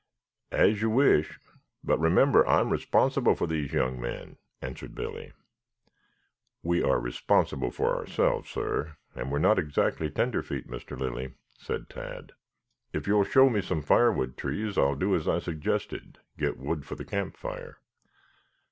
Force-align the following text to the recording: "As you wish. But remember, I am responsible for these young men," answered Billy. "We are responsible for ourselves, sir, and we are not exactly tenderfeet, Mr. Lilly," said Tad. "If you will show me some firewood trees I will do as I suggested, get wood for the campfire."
"As 0.51 0.81
you 0.81 0.89
wish. 0.89 1.37
But 1.83 1.99
remember, 1.99 2.43
I 2.47 2.59
am 2.61 2.71
responsible 2.71 3.35
for 3.35 3.45
these 3.45 3.71
young 3.71 4.01
men," 4.01 4.37
answered 4.59 4.95
Billy. 4.95 5.31
"We 6.63 6.81
are 6.81 6.99
responsible 6.99 7.69
for 7.69 7.95
ourselves, 7.95 8.49
sir, 8.49 8.97
and 9.13 9.29
we 9.29 9.35
are 9.35 9.39
not 9.39 9.59
exactly 9.59 10.09
tenderfeet, 10.09 10.67
Mr. 10.67 10.97
Lilly," 10.99 11.35
said 11.59 11.87
Tad. 11.87 12.31
"If 12.91 13.05
you 13.05 13.13
will 13.13 13.25
show 13.25 13.47
me 13.47 13.61
some 13.61 13.83
firewood 13.83 14.37
trees 14.37 14.75
I 14.75 14.85
will 14.85 14.95
do 14.95 15.13
as 15.13 15.27
I 15.27 15.37
suggested, 15.37 16.17
get 16.35 16.57
wood 16.57 16.83
for 16.83 16.95
the 16.95 17.05
campfire." 17.05 17.77